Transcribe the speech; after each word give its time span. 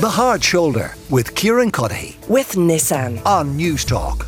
The 0.00 0.08
Hard 0.08 0.42
Shoulder 0.42 0.94
with 1.10 1.34
Kieran 1.34 1.70
Cuddihy 1.70 2.26
with 2.26 2.52
Nissan 2.52 3.22
on 3.26 3.58
Newstalk. 3.58 4.26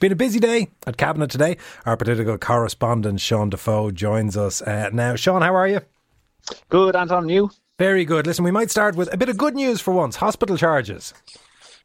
Been 0.00 0.12
a 0.12 0.16
busy 0.16 0.38
day 0.38 0.68
at 0.86 0.98
Cabinet 0.98 1.30
today. 1.30 1.56
Our 1.86 1.96
political 1.96 2.36
correspondent 2.36 3.22
Sean 3.22 3.48
Defoe 3.48 3.90
joins 3.90 4.36
us 4.36 4.60
uh, 4.60 4.90
now. 4.92 5.14
Sean, 5.14 5.40
how 5.40 5.56
are 5.56 5.66
you? 5.66 5.80
Good, 6.68 6.94
Anton. 6.94 7.30
You? 7.30 7.52
Very 7.78 8.04
good. 8.04 8.26
Listen, 8.26 8.44
we 8.44 8.50
might 8.50 8.70
start 8.70 8.96
with 8.96 9.10
a 9.14 9.16
bit 9.16 9.30
of 9.30 9.38
good 9.38 9.54
news 9.54 9.80
for 9.80 9.94
once 9.94 10.16
hospital 10.16 10.58
charges. 10.58 11.14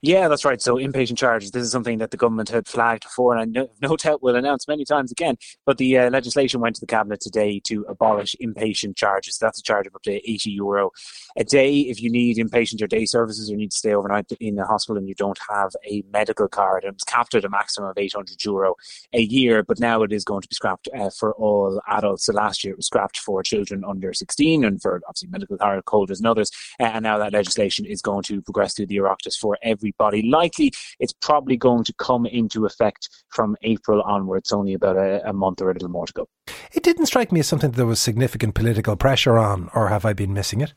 Yeah, 0.01 0.27
that's 0.27 0.45
right. 0.45 0.61
So 0.61 0.75
inpatient 0.75 1.17
charges, 1.17 1.51
this 1.51 1.63
is 1.63 1.71
something 1.71 1.97
that 1.97 2.11
the 2.11 2.17
government 2.17 2.49
had 2.49 2.67
flagged 2.67 3.03
before 3.03 3.35
and 3.35 3.41
I 3.41 3.45
no, 3.45 3.69
no 3.81 3.95
doubt 3.97 4.21
will 4.21 4.35
announce 4.35 4.67
many 4.67 4.85
times 4.85 5.11
again. 5.11 5.37
But 5.65 5.77
the 5.77 5.97
uh, 5.97 6.09
legislation 6.09 6.61
went 6.61 6.75
to 6.75 6.81
the 6.81 6.87
Cabinet 6.87 7.19
today 7.19 7.59
to 7.65 7.85
abolish 7.89 8.35
inpatient 8.41 8.95
charges. 8.95 9.37
That's 9.37 9.59
a 9.59 9.63
charge 9.63 9.87
of 9.87 9.95
up 9.95 10.03
to 10.03 10.11
80 10.11 10.51
euro 10.51 10.91
a 11.37 11.43
day 11.43 11.79
if 11.79 12.01
you 12.01 12.11
need 12.11 12.37
inpatient 12.37 12.81
or 12.81 12.87
day 12.87 13.05
services 13.05 13.51
or 13.51 13.55
need 13.55 13.71
to 13.71 13.77
stay 13.77 13.93
overnight 13.93 14.31
in 14.39 14.55
the 14.55 14.65
hospital 14.65 14.97
and 14.97 15.07
you 15.07 15.15
don't 15.15 15.39
have 15.49 15.71
a 15.89 16.03
medical 16.11 16.47
card. 16.47 16.83
It 16.83 16.93
was 16.93 17.03
capped 17.03 17.33
at 17.35 17.45
a 17.45 17.49
maximum 17.49 17.89
of 17.89 17.97
800 17.97 18.43
euro 18.43 18.75
a 19.13 19.21
year, 19.21 19.63
but 19.63 19.79
now 19.79 20.03
it 20.03 20.11
is 20.11 20.23
going 20.23 20.41
to 20.41 20.47
be 20.47 20.55
scrapped 20.55 20.87
uh, 20.97 21.09
for 21.09 21.33
all 21.33 21.81
adults. 21.87 22.25
So 22.25 22.33
last 22.33 22.63
year 22.63 22.73
it 22.73 22.77
was 22.77 22.87
scrapped 22.87 23.17
for 23.17 23.41
children 23.43 23.83
under 23.83 24.13
16 24.13 24.63
and 24.63 24.81
for 24.81 25.01
obviously 25.07 25.29
medical 25.29 25.57
card 25.57 25.83
holders 25.87 26.19
and 26.19 26.27
others. 26.27 26.51
Uh, 26.79 26.85
and 26.85 27.03
now 27.03 27.17
that 27.17 27.33
legislation 27.33 27.85
is 27.85 28.01
going 28.01 28.23
to 28.23 28.41
progress 28.41 28.73
through 28.73 28.87
the 28.87 28.97
Oireachtas 28.97 29.37
for 29.37 29.57
every 29.61 29.86
everybody. 29.87 30.27
Likely, 30.29 30.71
it's 30.99 31.13
probably 31.13 31.57
going 31.57 31.83
to 31.85 31.93
come 31.93 32.25
into 32.25 32.65
effect 32.65 33.09
from 33.29 33.55
April 33.63 34.01
onwards, 34.01 34.51
only 34.51 34.73
about 34.73 34.97
a, 34.97 35.27
a 35.27 35.33
month 35.33 35.61
or 35.61 35.69
a 35.69 35.73
little 35.73 35.89
more 35.89 36.05
to 36.05 36.13
go. 36.13 36.27
It 36.73 36.83
didn't 36.83 37.05
strike 37.07 37.31
me 37.31 37.39
as 37.39 37.47
something 37.47 37.71
that 37.71 37.77
there 37.77 37.85
was 37.85 37.99
significant 37.99 38.55
political 38.55 38.95
pressure 38.95 39.37
on, 39.37 39.69
or 39.73 39.89
have 39.89 40.05
I 40.05 40.13
been 40.13 40.33
missing 40.33 40.61
it? 40.61 40.73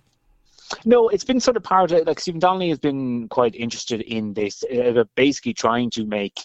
No, 0.84 1.08
it's 1.08 1.24
been 1.24 1.40
sort 1.40 1.56
of 1.56 1.64
part 1.64 1.90
of 1.90 2.06
like 2.06 2.20
Stephen 2.20 2.38
Donnelly 2.38 2.68
has 2.68 2.78
been 2.78 3.28
quite 3.28 3.56
interested 3.56 4.00
in 4.02 4.34
this, 4.34 4.62
uh, 4.64 5.04
basically 5.16 5.52
trying 5.52 5.90
to 5.90 6.04
make 6.04 6.40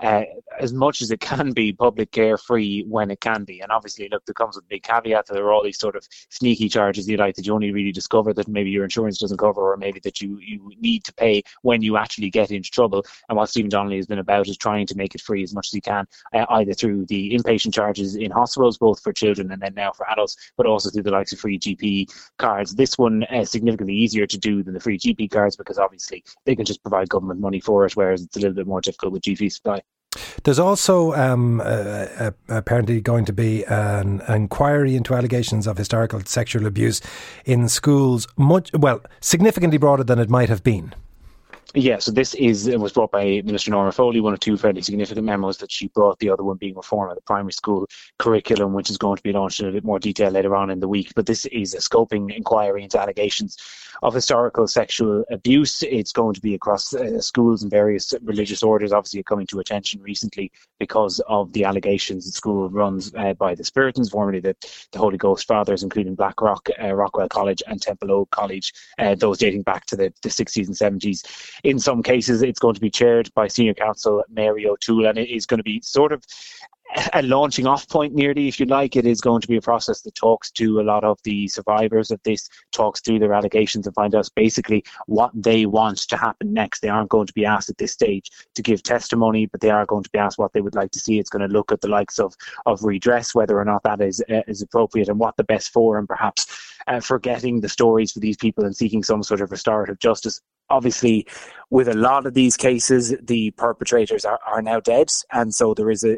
uh, 0.00 0.22
as 0.58 0.72
much 0.72 1.02
as 1.02 1.10
it 1.10 1.20
can 1.20 1.52
be 1.52 1.72
public 1.72 2.10
care 2.10 2.36
free 2.36 2.84
when 2.88 3.10
it 3.10 3.20
can 3.20 3.44
be. 3.44 3.60
And 3.60 3.70
obviously, 3.70 4.08
look, 4.10 4.24
there 4.26 4.34
comes 4.34 4.56
with 4.56 4.64
a 4.64 4.68
big 4.68 4.82
caveat 4.82 5.26
that 5.26 5.34
there 5.34 5.44
are 5.44 5.52
all 5.52 5.62
these 5.62 5.78
sort 5.78 5.96
of 5.96 6.06
sneaky 6.30 6.68
charges 6.68 7.08
you 7.08 7.16
like 7.16 7.34
that 7.36 7.46
you 7.46 7.54
only 7.54 7.72
really 7.72 7.92
discover 7.92 8.32
that 8.34 8.48
maybe 8.48 8.70
your 8.70 8.84
insurance 8.84 9.18
doesn't 9.18 9.38
cover 9.38 9.72
or 9.72 9.76
maybe 9.76 10.00
that 10.00 10.20
you, 10.20 10.38
you 10.38 10.70
need 10.78 11.04
to 11.04 11.14
pay 11.14 11.42
when 11.62 11.82
you 11.82 11.96
actually 11.96 12.30
get 12.30 12.50
into 12.50 12.70
trouble. 12.70 13.04
And 13.28 13.36
what 13.36 13.48
Stephen 13.48 13.70
Donnelly 13.70 13.96
has 13.96 14.06
been 14.06 14.18
about 14.18 14.48
is 14.48 14.56
trying 14.56 14.86
to 14.86 14.96
make 14.96 15.14
it 15.14 15.20
free 15.20 15.42
as 15.42 15.54
much 15.54 15.68
as 15.68 15.72
he 15.72 15.80
can, 15.80 16.06
uh, 16.32 16.46
either 16.50 16.72
through 16.72 17.06
the 17.06 17.32
inpatient 17.32 17.74
charges 17.74 18.16
in 18.16 18.30
hospitals, 18.30 18.78
both 18.78 19.00
for 19.00 19.12
children 19.12 19.52
and 19.52 19.62
then 19.62 19.74
now 19.74 19.92
for 19.92 20.08
adults, 20.10 20.36
but 20.56 20.66
also 20.66 20.90
through 20.90 21.02
the 21.02 21.10
likes 21.10 21.32
of 21.32 21.38
free 21.38 21.58
GP 21.58 22.08
cards. 22.38 22.74
This 22.74 22.98
one 22.98 23.24
is 23.24 23.48
uh, 23.48 23.50
significantly 23.50 23.94
easier 23.94 24.26
to 24.26 24.38
do 24.38 24.62
than 24.62 24.74
the 24.74 24.80
free 24.80 24.98
GP 24.98 25.30
cards 25.30 25.56
because 25.56 25.78
obviously 25.78 26.24
they 26.44 26.56
can 26.56 26.64
just 26.64 26.82
provide 26.82 27.08
government 27.08 27.40
money 27.40 27.60
for 27.60 27.84
it, 27.84 27.96
whereas 27.96 28.22
it's 28.22 28.36
a 28.36 28.40
little 28.40 28.54
bit 28.54 28.66
more 28.66 28.80
difficult 28.80 29.12
with 29.12 29.22
GP 29.22 29.52
supply. 29.52 29.83
There's 30.44 30.58
also 30.58 31.12
um, 31.14 31.60
uh, 31.60 31.64
uh, 31.64 32.30
apparently 32.48 33.00
going 33.00 33.24
to 33.24 33.32
be 33.32 33.64
an 33.64 34.22
inquiry 34.28 34.96
into 34.96 35.14
allegations 35.14 35.66
of 35.66 35.78
historical 35.78 36.20
sexual 36.24 36.66
abuse 36.66 37.00
in 37.44 37.68
schools, 37.68 38.26
much 38.36 38.70
well, 38.72 39.00
significantly 39.20 39.78
broader 39.78 40.04
than 40.04 40.18
it 40.18 40.30
might 40.30 40.48
have 40.48 40.62
been. 40.62 40.94
Yeah, 41.76 41.98
so 41.98 42.12
this 42.12 42.34
is 42.34 42.68
was 42.68 42.92
brought 42.92 43.10
by 43.10 43.42
Minister 43.44 43.72
Norma 43.72 43.90
Foley, 43.90 44.20
one 44.20 44.32
of 44.32 44.38
two 44.38 44.56
fairly 44.56 44.80
significant 44.80 45.26
memos 45.26 45.58
that 45.58 45.72
she 45.72 45.88
brought, 45.88 46.20
the 46.20 46.30
other 46.30 46.44
one 46.44 46.56
being 46.56 46.76
reform 46.76 47.10
of 47.10 47.16
the 47.16 47.22
primary 47.22 47.52
school 47.52 47.88
curriculum, 48.20 48.74
which 48.74 48.90
is 48.90 48.96
going 48.96 49.16
to 49.16 49.22
be 49.24 49.32
launched 49.32 49.58
in 49.58 49.66
a 49.66 49.72
bit 49.72 49.82
more 49.82 49.98
detail 49.98 50.30
later 50.30 50.54
on 50.54 50.70
in 50.70 50.78
the 50.78 50.86
week. 50.86 51.12
But 51.16 51.26
this 51.26 51.46
is 51.46 51.74
a 51.74 51.78
scoping 51.78 52.32
inquiry 52.32 52.84
into 52.84 53.00
allegations 53.00 53.56
of 54.02 54.14
historical 54.14 54.66
sexual 54.66 55.24
abuse. 55.30 55.82
It's 55.82 56.12
going 56.12 56.34
to 56.34 56.40
be 56.40 56.54
across 56.54 56.94
uh, 56.94 57.20
schools 57.20 57.62
and 57.62 57.70
various 57.70 58.14
religious 58.22 58.62
orders, 58.62 58.92
obviously 58.92 59.22
coming 59.22 59.46
to 59.48 59.60
attention 59.60 60.02
recently 60.02 60.50
because 60.78 61.20
of 61.28 61.52
the 61.52 61.64
allegations 61.64 62.26
the 62.26 62.32
school 62.32 62.70
runs 62.70 63.12
uh, 63.14 63.34
by 63.34 63.54
the 63.54 63.62
Spiritans, 63.62 64.10
formerly 64.10 64.40
the, 64.40 64.56
the 64.92 64.98
Holy 64.98 65.16
Ghost 65.16 65.46
Fathers, 65.46 65.82
including 65.82 66.14
Blackrock, 66.14 66.68
uh, 66.82 66.94
Rockwell 66.94 67.28
College 67.28 67.62
and 67.66 67.80
Templeogue 67.80 68.30
College, 68.30 68.72
uh, 68.98 69.14
those 69.14 69.38
dating 69.38 69.62
back 69.62 69.86
to 69.86 69.96
the, 69.96 70.12
the 70.22 70.28
60s 70.28 70.66
and 70.66 71.00
70s 71.00 71.24
in 71.62 71.78
some 71.78 72.02
cases, 72.02 72.42
it's 72.42 72.58
going 72.58 72.74
to 72.74 72.80
be 72.80 72.90
chaired 72.90 73.32
by 73.34 73.48
Senior 73.48 73.74
Counsel 73.74 74.24
Mary 74.28 74.66
O'Toole, 74.66 75.06
and 75.06 75.18
it 75.18 75.30
is 75.30 75.46
going 75.46 75.58
to 75.58 75.64
be 75.64 75.80
sort 75.80 76.12
of 76.12 76.24
a 77.12 77.22
launching 77.22 77.66
off 77.66 77.88
point 77.88 78.14
nearly 78.14 78.48
if 78.48 78.60
you 78.60 78.66
like. 78.66 78.96
It 78.96 79.06
is 79.06 79.20
going 79.20 79.40
to 79.40 79.48
be 79.48 79.56
a 79.56 79.60
process 79.60 80.02
that 80.02 80.14
talks 80.14 80.50
to 80.52 80.80
a 80.80 80.82
lot 80.82 81.04
of 81.04 81.18
the 81.24 81.48
survivors 81.48 82.10
of 82.10 82.20
this 82.24 82.48
talks 82.72 83.00
through 83.00 83.18
their 83.18 83.32
allegations 83.32 83.86
and 83.86 83.94
find 83.94 84.14
out 84.14 84.28
basically 84.36 84.84
what 85.06 85.30
they 85.34 85.66
want 85.66 85.98
to 86.08 86.16
happen 86.16 86.52
next. 86.52 86.80
They 86.80 86.88
aren't 86.88 87.10
going 87.10 87.26
to 87.26 87.32
be 87.32 87.44
asked 87.44 87.70
at 87.70 87.78
this 87.78 87.92
stage 87.92 88.30
to 88.54 88.62
give 88.62 88.82
testimony 88.82 89.46
but 89.46 89.60
they 89.60 89.70
are 89.70 89.86
going 89.86 90.04
to 90.04 90.10
be 90.10 90.18
asked 90.18 90.38
what 90.38 90.52
they 90.52 90.60
would 90.60 90.74
like 90.74 90.90
to 90.92 90.98
see. 90.98 91.18
It's 91.18 91.30
going 91.30 91.46
to 91.46 91.52
look 91.52 91.72
at 91.72 91.80
the 91.80 91.88
likes 91.88 92.18
of 92.18 92.34
of 92.66 92.82
redress 92.84 93.34
whether 93.34 93.58
or 93.58 93.64
not 93.64 93.82
that 93.82 94.00
is 94.00 94.22
uh, 94.30 94.42
is 94.46 94.62
appropriate 94.62 95.08
and 95.08 95.18
what 95.18 95.36
the 95.36 95.44
best 95.44 95.72
forum 95.72 96.06
perhaps 96.06 96.46
uh, 96.86 97.00
for 97.00 97.18
getting 97.18 97.60
the 97.60 97.68
stories 97.68 98.12
for 98.12 98.20
these 98.20 98.36
people 98.36 98.64
and 98.64 98.76
seeking 98.76 99.02
some 99.02 99.22
sort 99.22 99.40
of 99.40 99.50
restorative 99.50 99.98
justice. 99.98 100.40
Obviously 100.70 101.26
with 101.74 101.88
a 101.88 101.94
lot 101.94 102.24
of 102.24 102.34
these 102.34 102.56
cases 102.56 103.16
the 103.20 103.50
perpetrators 103.52 104.24
are, 104.24 104.38
are 104.46 104.62
now 104.62 104.78
dead 104.78 105.10
and 105.32 105.52
so 105.52 105.74
there 105.74 105.90
is 105.90 106.04
a, 106.04 106.16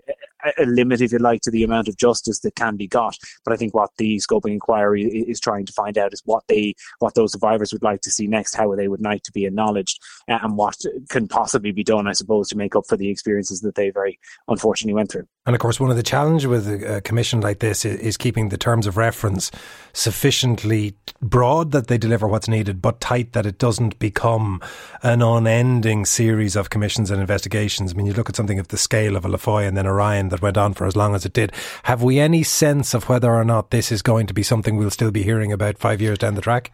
a 0.59 0.67
limit, 0.67 1.01
if 1.01 1.13
you 1.13 1.19
like, 1.19 1.41
to 1.43 1.51
the 1.51 1.65
amount 1.65 1.89
of 1.89 1.97
justice 1.97 2.41
that 2.41 2.55
can 2.55 2.77
be 2.77 2.87
got. 2.87 3.17
But 3.45 3.53
I 3.53 3.57
think 3.57 3.75
what 3.75 3.91
the 3.97 4.17
scoping 4.17 4.53
inquiry 4.53 5.05
is 5.05 5.41
trying 5.41 5.67
to 5.67 5.73
find 5.73 5.99
out 5.99 6.13
is 6.13 6.23
what 6.25 6.45
they, 6.49 6.75
what 6.99 7.15
those 7.15 7.33
survivors 7.33 7.73
would 7.73 7.83
like 7.83 8.01
to 8.03 8.11
see 8.11 8.27
next, 8.27 8.55
how 8.55 8.75
they 8.75 8.89
would 8.89 9.03
like 9.03 9.23
to 9.25 9.33
be 9.33 9.47
acknowledged, 9.47 10.01
and 10.29 10.57
what 10.57 10.77
can 11.09 11.29
possibly 11.29 11.73
be 11.73 11.85
done, 11.85 12.07
I 12.07 12.13
suppose, 12.13 12.49
to 12.51 12.57
make 12.57 12.77
up 12.77 12.85
for 12.87 12.97
the 12.97 13.09
experiences 13.09 13.61
that 13.61 13.75
they 13.75 13.91
very 13.91 14.19
unfortunately 14.49 14.95
went 14.95 15.11
through. 15.11 15.27
And 15.47 15.55
of 15.55 15.61
course, 15.61 15.79
one 15.79 15.91
of 15.91 15.97
the 15.97 16.03
challenges 16.03 16.47
with 16.47 16.69
a 16.69 17.01
commission 17.03 17.41
like 17.41 17.61
this 17.61 17.85
is 17.85 18.17
keeping 18.17 18.49
the 18.49 18.59
terms 18.59 18.87
of 18.87 18.97
reference 18.97 19.51
sufficiently 19.93 20.95
broad 21.23 21.73
that 21.73 21.87
they 21.87 21.99
deliver 21.99 22.27
what's 22.27 22.49
needed, 22.49 22.83
but 22.83 23.01
tight 23.01 23.33
that 23.33 23.47
it 23.47 23.59
doesn't 23.59 23.99
become 23.99 24.61
an 25.03 25.23
unending 25.47 26.05
series 26.05 26.57
of 26.57 26.71
commissions 26.71 27.09
and 27.09 27.21
investigations. 27.21 27.93
I 27.93 27.97
mean, 27.97 28.07
you 28.07 28.13
look 28.13 28.29
at 28.29 28.35
something 28.35 28.59
of 28.59 28.67
the 28.69 28.77
scale 28.77 29.15
of 29.15 29.25
a 29.25 29.29
Laffoy 29.29 29.67
and 29.67 29.77
then 29.77 29.87
a 29.87 29.93
Ryan 29.93 30.31
that 30.31 30.43
went 30.43 30.57
on 30.57 30.75
for 30.75 30.89
as 30.89 30.97
long 30.97 31.15
as 31.15 31.25
it 31.25 31.33
did. 31.33 31.53
Have 31.85 32.03
we 32.03 32.19
any 32.19 32.43
sense 32.43 32.95
of 32.95 33.09
whether 33.09 33.33
or 33.33 33.45
not 33.45 33.71
this 33.71 33.93
is 33.93 34.03
going 34.03 34.27
to 34.27 34.35
be 34.35 34.43
something 34.43 34.77
we'll 34.77 34.91
still 34.91 35.13
be 35.13 35.23
hearing 35.23 35.53
about 35.53 35.79
five 35.79 36.01
years 36.01 36.19
down 36.19 36.35
the 36.35 36.41
track? 36.41 36.73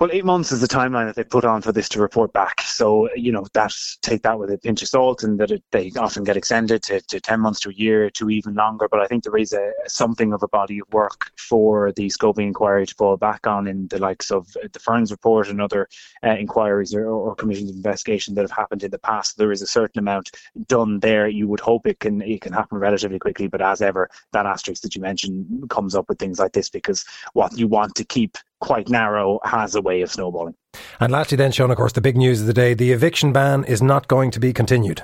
Well, 0.00 0.08
eight 0.14 0.24
months 0.24 0.50
is 0.50 0.62
the 0.62 0.66
timeline 0.66 1.04
that 1.08 1.16
they 1.16 1.24
put 1.24 1.44
on 1.44 1.60
for 1.60 1.72
this 1.72 1.86
to 1.90 2.00
report 2.00 2.32
back. 2.32 2.62
So, 2.62 3.14
you 3.14 3.30
know, 3.30 3.44
that 3.52 3.74
take 4.00 4.22
that 4.22 4.38
with 4.38 4.50
a 4.50 4.56
pinch 4.56 4.80
of 4.80 4.88
salt 4.88 5.22
and 5.22 5.38
that 5.38 5.50
it, 5.50 5.62
they 5.72 5.92
often 5.94 6.24
get 6.24 6.38
extended 6.38 6.82
to, 6.84 7.02
to 7.02 7.20
10 7.20 7.38
months 7.38 7.60
to 7.60 7.68
a 7.68 7.74
year 7.74 8.08
to 8.12 8.30
even 8.30 8.54
longer. 8.54 8.88
But 8.90 9.00
I 9.00 9.06
think 9.06 9.24
there 9.24 9.36
is 9.36 9.52
a 9.52 9.72
something 9.88 10.32
of 10.32 10.42
a 10.42 10.48
body 10.48 10.78
of 10.78 10.90
work 10.90 11.32
for 11.36 11.92
the 11.92 12.06
scoping 12.06 12.44
inquiry 12.44 12.86
to 12.86 12.94
fall 12.94 13.18
back 13.18 13.46
on 13.46 13.66
in 13.66 13.88
the 13.88 13.98
likes 13.98 14.30
of 14.30 14.46
the 14.72 14.78
Ferns 14.78 15.10
report 15.10 15.50
and 15.50 15.60
other 15.60 15.86
uh, 16.24 16.30
inquiries 16.30 16.94
or, 16.94 17.04
or 17.06 17.34
commissions 17.34 17.68
of 17.68 17.76
investigation 17.76 18.34
that 18.36 18.40
have 18.40 18.50
happened 18.50 18.82
in 18.82 18.90
the 18.90 18.98
past. 18.98 19.36
There 19.36 19.52
is 19.52 19.60
a 19.60 19.66
certain 19.66 19.98
amount 19.98 20.30
done 20.66 21.00
there. 21.00 21.28
You 21.28 21.46
would 21.48 21.60
hope 21.60 21.86
it 21.86 22.00
can 22.00 22.22
it 22.22 22.40
can 22.40 22.54
happen 22.54 22.78
relatively 22.78 23.18
quickly, 23.18 23.48
but 23.48 23.60
as 23.60 23.82
ever, 23.82 24.08
that 24.32 24.46
asterisk 24.46 24.80
that 24.80 24.94
you 24.94 25.02
mentioned 25.02 25.68
comes 25.68 25.94
up 25.94 26.08
with 26.08 26.18
things 26.18 26.38
like 26.38 26.52
this 26.52 26.70
because 26.70 27.04
what 27.34 27.58
you 27.58 27.68
want 27.68 27.94
to 27.96 28.04
keep 28.06 28.38
quite 28.60 28.88
narrow 28.88 29.40
has 29.44 29.74
a 29.74 29.82
way 29.82 30.02
of 30.02 30.10
snowballing. 30.10 30.54
And 31.00 31.10
lastly, 31.10 31.36
then, 31.36 31.52
Sean, 31.52 31.70
of 31.70 31.76
course, 31.76 31.92
the 31.92 32.00
big 32.00 32.16
news 32.16 32.40
of 32.40 32.46
the 32.46 32.52
day 32.52 32.74
the 32.74 32.92
eviction 32.92 33.32
ban 33.32 33.64
is 33.64 33.82
not 33.82 34.08
going 34.08 34.30
to 34.32 34.40
be 34.40 34.52
continued. 34.52 35.02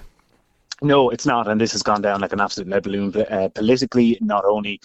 No, 0.83 1.09
it's 1.09 1.25
not, 1.25 1.49
and 1.49 1.59
this 1.59 1.73
has 1.73 1.83
gone 1.83 2.03
down 2.03 2.21
like 2.21 2.35
an 2.35 2.41
absolute 2.41 2.69
lead 2.69 2.83
balloon 2.83 3.17
uh, 3.17 3.49
politically. 3.55 4.19
Not 4.21 4.45
only 4.45 4.79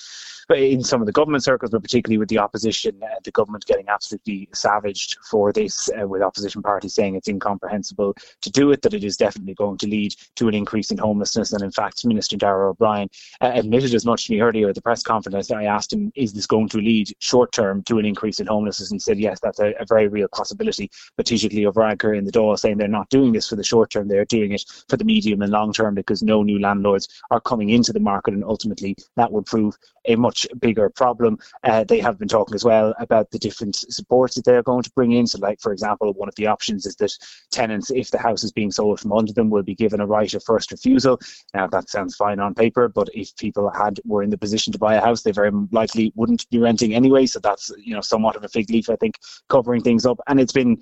in 0.50 0.84
some 0.84 1.02
of 1.02 1.06
the 1.06 1.12
government 1.12 1.44
circles, 1.44 1.72
but 1.72 1.82
particularly 1.82 2.18
with 2.18 2.30
the 2.30 2.40
opposition, 2.40 2.98
uh, 3.04 3.16
the 3.24 3.32
government 3.32 3.66
getting 3.66 3.88
absolutely 3.90 4.48
savaged 4.54 5.18
for 5.30 5.52
this, 5.52 5.90
uh, 6.00 6.08
with 6.08 6.22
opposition 6.22 6.62
parties 6.62 6.94
saying 6.94 7.16
it's 7.16 7.28
incomprehensible 7.28 8.14
to 8.42 8.50
do 8.50 8.72
it, 8.72 8.82
that 8.82 8.94
it 8.94 9.04
is 9.04 9.18
definitely 9.18 9.54
going 9.54 9.78
to 9.78 9.88
lead 9.88 10.16
to 10.36 10.48
an 10.48 10.54
increase 10.54 10.92
in 10.92 10.98
homelessness. 10.98 11.52
And 11.52 11.62
in 11.62 11.72
fact, 11.72 12.06
Minister 12.06 12.38
Darragh 12.38 12.70
O'Brien 12.70 13.10
uh, 13.42 13.52
admitted 13.54 13.94
as 13.94 14.06
much 14.06 14.28
to 14.28 14.34
me 14.34 14.42
earlier 14.42 14.70
at 14.70 14.76
the 14.76 14.82
press 14.82 15.04
conference. 15.04 15.52
I 15.52 15.66
asked 15.66 15.92
him, 15.92 16.12
is 16.16 16.32
this 16.32 16.48
going 16.48 16.70
to 16.70 16.78
lead 16.78 17.14
short 17.20 17.52
term 17.52 17.84
to 17.84 18.00
an 18.00 18.06
increase 18.06 18.40
in 18.40 18.48
homelessness? 18.48 18.92
And 18.92 18.96
he 18.96 19.00
said, 19.00 19.20
yes, 19.20 19.40
that's 19.42 19.60
a, 19.60 19.74
a 19.80 19.86
very 19.86 20.08
real 20.08 20.30
possibility. 20.30 20.90
But 21.18 21.26
Taoiseach 21.26 21.54
Leo 21.54 21.72
in 22.14 22.26
the 22.26 22.32
door 22.32 22.58
saying 22.58 22.78
they're 22.78 22.88
not 22.88 23.10
doing 23.10 23.34
this 23.34 23.50
for 23.50 23.58
the 23.58 23.64
short 23.64 23.90
term, 23.90 24.08
they're 24.08 24.26
doing 24.26 24.54
it 24.54 24.64
for 24.88 24.96
the 24.96 25.04
medium 25.04 25.42
and 25.42 25.52
long 25.52 25.74
term 25.74 25.81
term 25.82 25.96
because 25.96 26.22
no 26.24 26.44
new 26.44 26.60
landlords 26.60 27.08
are 27.32 27.42
coming 27.42 27.70
into 27.70 27.94
the 27.94 28.00
market, 28.00 28.34
and 28.34 28.44
ultimately 28.44 28.96
that 29.16 29.32
would 29.32 29.46
prove 29.46 29.76
a 30.06 30.16
much 30.16 30.48
bigger 30.60 30.90
problem. 30.90 31.38
Uh, 31.64 31.84
they 31.84 32.00
have 32.00 32.18
been 32.18 32.28
talking 32.28 32.56
as 32.56 32.66
well 32.66 32.94
about 33.00 33.30
the 33.32 33.40
different 33.40 33.76
supports 33.76 34.36
that 34.36 34.46
they're 34.46 34.64
going 34.64 34.84
to 34.84 34.92
bring 34.92 35.12
in. 35.12 35.28
So, 35.28 35.40
like 35.40 35.60
for 35.60 35.72
example, 35.72 36.14
one 36.14 36.30
of 36.30 36.36
the 36.36 36.48
options 36.48 36.86
is 36.86 36.96
that 36.98 37.14
tenants, 37.52 37.92
if 37.92 38.12
the 38.12 38.18
house 38.18 38.44
is 38.44 38.52
being 38.52 38.72
sold 38.72 39.00
from 39.00 39.14
under 39.14 39.34
them, 39.34 39.50
will 39.50 39.64
be 39.64 39.76
given 39.76 40.02
a 40.02 40.06
right 40.06 40.34
of 40.34 40.44
first 40.44 40.72
refusal. 40.72 41.20
Now 41.54 41.68
that 41.68 41.90
sounds 41.90 42.16
fine 42.16 42.40
on 42.40 42.54
paper, 42.54 42.88
but 42.88 43.10
if 43.14 43.36
people 43.38 43.70
had 43.70 44.00
were 44.06 44.24
in 44.24 44.30
the 44.30 44.38
position 44.38 44.74
to 44.74 44.80
buy 44.80 44.96
a 44.96 45.02
house, 45.02 45.22
they 45.22 45.32
very 45.32 45.52
likely 45.72 46.12
wouldn't 46.16 46.50
be 46.50 46.60
renting 46.60 46.94
anyway. 46.94 47.26
So 47.26 47.40
that's 47.40 47.72
you 47.78 47.94
know 47.94 48.02
somewhat 48.02 48.36
of 48.36 48.44
a 48.44 48.50
fig 48.50 48.70
leaf, 48.70 48.90
I 48.90 48.96
think, 48.96 49.16
covering 49.50 49.82
things 49.82 50.06
up. 50.06 50.20
And 50.28 50.40
it's 50.40 50.54
been 50.54 50.82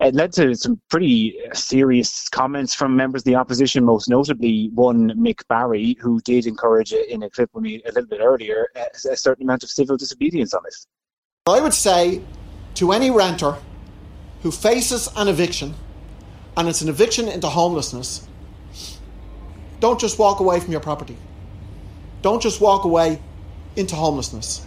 it 0.00 0.14
led 0.14 0.32
to 0.32 0.54
some 0.54 0.80
pretty 0.90 1.36
serious 1.52 2.28
comments 2.28 2.74
from 2.74 2.96
members 2.96 3.22
of 3.22 3.26
the 3.26 3.36
opposition, 3.36 3.84
most 3.84 4.08
notably 4.08 4.31
one 4.40 5.10
Mick 5.10 5.46
Barry, 5.48 5.96
who 6.00 6.20
did 6.20 6.46
encourage 6.46 6.92
in 6.92 7.22
a 7.22 7.30
clip 7.30 7.50
with 7.52 7.62
me 7.62 7.82
a 7.84 7.92
little 7.92 8.08
bit 8.08 8.20
earlier 8.20 8.68
uh, 8.76 8.84
a 9.10 9.16
certain 9.16 9.44
amount 9.44 9.62
of 9.62 9.70
civil 9.70 9.96
disobedience 9.96 10.54
on 10.54 10.62
this. 10.64 10.86
I 11.46 11.60
would 11.60 11.74
say 11.74 12.22
to 12.74 12.92
any 12.92 13.10
renter 13.10 13.56
who 14.42 14.50
faces 14.50 15.08
an 15.16 15.28
eviction, 15.28 15.74
and 16.56 16.68
it's 16.68 16.82
an 16.82 16.88
eviction 16.88 17.28
into 17.28 17.48
homelessness, 17.48 18.26
don't 19.80 20.00
just 20.00 20.18
walk 20.18 20.40
away 20.40 20.60
from 20.60 20.72
your 20.72 20.80
property. 20.80 21.16
Don't 22.22 22.40
just 22.40 22.60
walk 22.60 22.84
away 22.84 23.20
into 23.76 23.96
homelessness. 23.96 24.66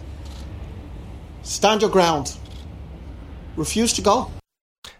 Stand 1.42 1.80
your 1.80 1.90
ground. 1.90 2.36
Refuse 3.56 3.94
to 3.94 4.02
go. 4.02 4.30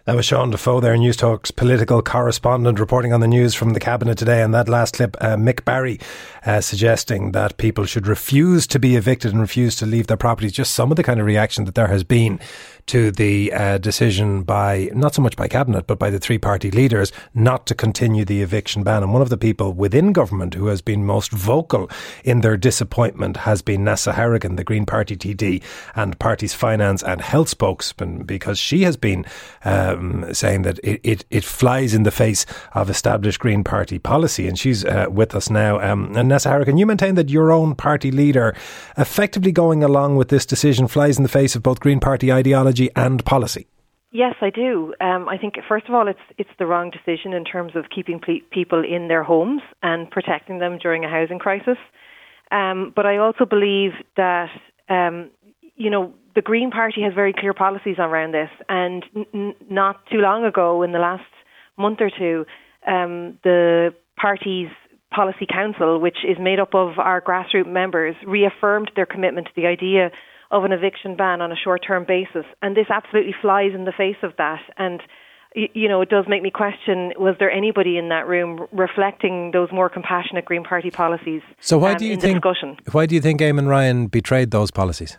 That 0.07 0.15
was 0.15 0.25
Sean 0.25 0.51
Defoe 0.51 0.79
there, 0.79 0.95
Newstalk's 0.95 1.51
political 1.51 2.01
correspondent, 2.01 2.79
reporting 2.79 3.11
on 3.11 3.19
the 3.19 3.27
news 3.27 3.53
from 3.53 3.73
the 3.73 3.79
cabinet 3.81 4.17
today. 4.17 4.41
And 4.41 4.53
that 4.53 4.69
last 4.69 4.93
clip, 4.93 5.17
uh, 5.19 5.35
Mick 5.35 5.65
Barry 5.65 5.99
uh, 6.45 6.61
suggesting 6.61 7.33
that 7.33 7.57
people 7.57 7.83
should 7.83 8.07
refuse 8.07 8.65
to 8.67 8.79
be 8.79 8.95
evicted 8.95 9.33
and 9.33 9.41
refuse 9.41 9.75
to 9.75 9.85
leave 9.85 10.07
their 10.07 10.15
properties. 10.15 10.53
Just 10.53 10.73
some 10.73 10.91
of 10.91 10.95
the 10.95 11.03
kind 11.03 11.19
of 11.19 11.25
reaction 11.25 11.65
that 11.65 11.75
there 11.75 11.87
has 11.87 12.05
been 12.05 12.39
to 12.87 13.11
the 13.11 13.51
uh, 13.51 13.77
decision 13.77 14.43
by, 14.43 14.89
not 14.93 15.13
so 15.13 15.21
much 15.21 15.35
by 15.35 15.47
Cabinet, 15.47 15.87
but 15.87 15.99
by 15.99 16.09
the 16.09 16.19
three 16.19 16.37
party 16.37 16.71
leaders 16.71 17.11
not 17.33 17.67
to 17.67 17.75
continue 17.75 18.23
the 18.23 18.41
eviction 18.41 18.83
ban. 18.83 19.03
And 19.03 19.11
one 19.11 19.21
of 19.21 19.29
the 19.29 19.37
people 19.37 19.73
within 19.73 20.13
government 20.13 20.53
who 20.53 20.67
has 20.67 20.81
been 20.81 21.05
most 21.05 21.31
vocal 21.31 21.89
in 22.23 22.41
their 22.41 22.55
disappointment 22.55 23.37
has 23.37 23.61
been 23.61 23.83
Neasa 23.83 24.13
Hourigan, 24.13 24.55
the 24.55 24.63
Green 24.63 24.85
Party 24.85 25.17
TD 25.17 25.61
and 25.95 26.17
party's 26.17 26.53
finance 26.53 27.03
and 27.03 27.19
health 27.19 27.49
spokesman, 27.49 28.23
because 28.23 28.57
she 28.57 28.83
has 28.83 28.95
been 28.95 29.25
um, 29.65 30.33
saying 30.33 30.61
that 30.61 30.79
it, 30.79 31.01
it, 31.03 31.25
it, 31.29 31.43
flies 31.43 31.93
in 31.93 32.03
the 32.03 32.11
face 32.11 32.45
of 32.73 32.89
established 32.89 33.39
Green 33.39 33.63
Party 33.63 33.99
policy. 33.99 34.47
And 34.47 34.57
she's 34.57 34.85
uh, 34.85 35.07
with 35.09 35.35
us 35.35 35.49
now. 35.49 35.79
Um, 35.81 36.15
and 36.15 36.31
Neasa 36.31 36.49
Hourigan, 36.49 36.77
you 36.77 36.85
maintain 36.85 37.15
that 37.15 37.29
your 37.29 37.51
own 37.51 37.75
party 37.75 38.11
leader 38.11 38.55
effectively 38.97 39.51
going 39.51 39.83
along 39.83 40.15
with 40.15 40.29
this 40.29 40.45
decision 40.45 40.87
flies 40.87 41.17
in 41.17 41.23
the 41.23 41.29
face 41.29 41.53
of 41.55 41.63
both 41.63 41.81
Green 41.81 41.99
Party 41.99 42.31
ideology 42.31 42.76
and 42.95 43.23
policy? 43.25 43.67
Yes, 44.11 44.35
I 44.41 44.49
do. 44.49 44.93
Um, 45.01 45.27
I 45.27 45.37
think 45.37 45.55
first 45.67 45.87
of 45.87 45.93
all, 45.93 46.07
it's 46.07 46.19
it's 46.37 46.49
the 46.57 46.65
wrong 46.65 46.91
decision 46.91 47.33
in 47.33 47.43
terms 47.43 47.73
of 47.75 47.85
keeping 47.93 48.19
pe- 48.19 48.39
people 48.51 48.83
in 48.83 49.09
their 49.09 49.23
homes 49.23 49.61
and 49.83 50.09
protecting 50.09 50.59
them 50.59 50.77
during 50.77 51.03
a 51.03 51.09
housing 51.09 51.39
crisis. 51.39 51.77
Um, 52.49 52.93
but 52.95 53.05
I 53.05 53.17
also 53.17 53.45
believe 53.45 53.91
that 54.15 54.49
um, 54.89 55.29
you 55.75 55.89
know 55.89 56.13
the 56.35 56.41
Green 56.41 56.71
Party 56.71 57.01
has 57.01 57.13
very 57.13 57.33
clear 57.33 57.53
policies 57.53 57.97
around 57.99 58.33
this, 58.33 58.49
and 58.69 59.03
n- 59.33 59.55
not 59.69 60.05
too 60.09 60.19
long 60.19 60.45
ago, 60.45 60.83
in 60.83 60.93
the 60.93 60.99
last 60.99 61.29
month 61.77 61.99
or 61.99 62.09
two, 62.09 62.45
um, 62.87 63.37
the 63.43 63.93
party's 64.15 64.69
policy 65.11 65.45
council, 65.51 65.99
which 65.99 66.17
is 66.23 66.37
made 66.39 66.59
up 66.59 66.73
of 66.73 66.97
our 66.97 67.21
grassroots 67.21 67.71
members, 67.71 68.15
reaffirmed 68.25 68.91
their 68.95 69.05
commitment 69.05 69.47
to 69.47 69.53
the 69.55 69.67
idea 69.67 70.11
of 70.51 70.63
an 70.63 70.71
eviction 70.71 71.15
ban 71.15 71.41
on 71.41 71.51
a 71.51 71.55
short 71.55 71.83
term 71.85 72.05
basis. 72.07 72.45
And 72.61 72.75
this 72.75 72.87
absolutely 72.89 73.35
flies 73.41 73.71
in 73.73 73.85
the 73.85 73.91
face 73.91 74.17
of 74.23 74.33
that. 74.37 74.61
And 74.77 75.01
you 75.55 75.87
know, 75.87 76.01
it 76.01 76.09
does 76.09 76.25
make 76.27 76.43
me 76.43 76.51
question: 76.51 77.13
Was 77.17 77.35
there 77.39 77.49
anybody 77.49 77.97
in 77.97 78.09
that 78.09 78.27
room 78.27 78.67
reflecting 78.71 79.51
those 79.51 79.69
more 79.71 79.89
compassionate 79.89 80.45
Green 80.45 80.63
Party 80.63 80.91
policies? 80.91 81.41
So 81.59 81.77
why 81.77 81.93
um, 81.93 81.97
do 81.97 82.05
you 82.05 82.17
think? 82.17 82.43
Why 82.91 83.05
do 83.05 83.15
you 83.15 83.21
think 83.21 83.41
Eamon 83.41 83.67
Ryan 83.67 84.07
betrayed 84.07 84.51
those 84.51 84.71
policies? 84.71 85.17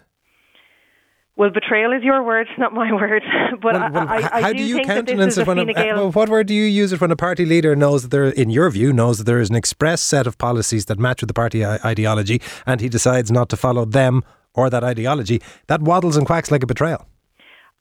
Well, 1.39 1.51
betrayal 1.51 1.93
is 1.93 2.03
your 2.03 2.25
word, 2.25 2.49
not 2.59 2.75
my 2.75 2.93
word. 2.93 3.23
But 3.61 3.75
well, 3.75 3.93
well, 3.93 4.09
I, 4.09 4.29
I, 4.33 4.41
how 4.41 4.53
do, 4.53 4.59
do 4.59 4.65
you 4.65 4.83
countenance 4.83 5.37
it 5.37 5.47
when? 5.47 5.59
A, 5.59 6.09
what 6.11 6.29
word 6.29 6.47
do 6.47 6.55
you 6.55 6.65
use 6.65 6.93
it 6.93 7.01
when 7.01 7.11
a 7.11 7.17
party 7.17 7.45
leader 7.45 7.75
knows 7.75 8.03
that 8.03 8.11
there, 8.11 8.27
in 8.27 8.51
your 8.51 8.71
view, 8.71 8.93
knows 8.93 9.19
that 9.19 9.25
there 9.25 9.41
is 9.41 9.51
an 9.51 9.57
express 9.57 10.01
set 10.01 10.27
of 10.27 10.39
policies 10.39 10.85
that 10.87 10.99
match 10.99 11.23
with 11.23 11.29
the 11.29 11.35
party 11.35 11.65
ideology, 11.65 12.41
and 12.67 12.81
he 12.81 12.89
decides 12.89 13.33
not 13.33 13.49
to 13.49 13.57
follow 13.57 13.85
them 13.85 14.23
or 14.59 14.69
that 14.69 14.85
ideology, 14.85 15.41
that 15.69 15.81
waddles 15.81 16.17
and 16.17 16.27
quacks 16.27 16.51
like 16.51 16.63
a 16.63 16.67
betrayal. 16.67 17.07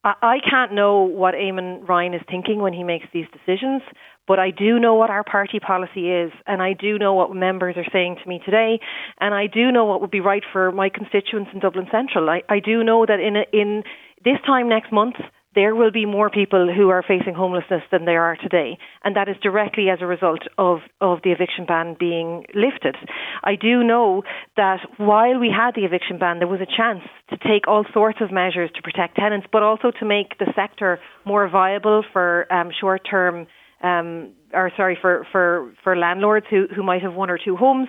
I 0.03 0.37
can't 0.49 0.73
know 0.73 1.01
what 1.01 1.33
Eamon 1.33 1.85
Ryan 1.87 2.13
is 2.13 2.21
thinking 2.29 2.61
when 2.61 2.71
he 2.71 2.83
makes 2.83 3.07
these 3.11 3.25
decisions, 3.33 3.81
but 4.25 4.39
I 4.39 4.51
do 4.51 4.79
know 4.79 4.95
what 4.95 5.09
our 5.09 5.23
party 5.23 5.59
policy 5.59 6.09
is, 6.09 6.31
and 6.45 6.61
I 6.61 6.73
do 6.73 6.97
know 6.97 7.13
what 7.13 7.33
members 7.33 7.75
are 7.77 7.89
saying 7.91 8.17
to 8.23 8.29
me 8.29 8.39
today, 8.45 8.79
and 9.19 9.33
I 9.33 9.47
do 9.47 9.71
know 9.71 9.85
what 9.85 9.99
would 9.99 10.11
be 10.11 10.21
right 10.21 10.43
for 10.53 10.71
my 10.71 10.89
constituents 10.89 11.49
in 11.53 11.59
Dublin 11.59 11.87
Central. 11.91 12.29
I, 12.29 12.41
I 12.47 12.59
do 12.59 12.83
know 12.83 13.05
that 13.05 13.19
in 13.19 13.35
a, 13.37 13.45
in 13.51 13.83
this 14.23 14.37
time 14.45 14.69
next 14.69 14.91
month, 14.93 15.15
there 15.57 15.73
will 15.73 15.89
be 15.89 16.05
more 16.05 16.29
people 16.29 16.71
who 16.71 16.89
are 16.89 17.01
facing 17.01 17.33
homelessness 17.33 17.81
than 17.91 18.05
there 18.05 18.21
are 18.21 18.35
today. 18.35 18.77
And 19.03 19.15
that 19.15 19.27
is 19.27 19.35
directly 19.41 19.89
as 19.89 19.97
a 20.01 20.05
result 20.05 20.41
of, 20.59 20.81
of 21.01 21.23
the 21.23 21.31
eviction 21.31 21.65
ban 21.65 21.97
being 21.99 22.45
lifted. 22.53 22.95
I 23.43 23.55
do 23.55 23.83
know 23.83 24.21
that 24.55 24.81
while 24.97 25.39
we 25.39 25.49
had 25.49 25.73
the 25.73 25.83
eviction 25.83 26.19
ban, 26.19 26.37
there 26.37 26.47
was 26.47 26.61
a 26.61 26.67
chance 26.67 27.01
to 27.31 27.37
take 27.37 27.67
all 27.67 27.85
sorts 27.91 28.19
of 28.21 28.31
measures 28.31 28.69
to 28.75 28.83
protect 28.83 29.15
tenants, 29.15 29.47
but 29.51 29.63
also 29.63 29.89
to 29.99 30.05
make 30.05 30.37
the 30.37 30.45
sector 30.55 30.99
more 31.25 31.49
viable 31.49 32.03
for 32.13 32.45
um, 32.53 32.69
short 32.79 33.01
term, 33.09 33.47
um, 33.81 34.33
or 34.53 34.71
sorry, 34.77 34.95
for, 35.01 35.25
for, 35.31 35.73
for 35.83 35.97
landlords 35.97 36.45
who, 36.51 36.67
who 36.75 36.83
might 36.83 37.01
have 37.01 37.15
one 37.15 37.31
or 37.31 37.39
two 37.43 37.55
homes. 37.57 37.87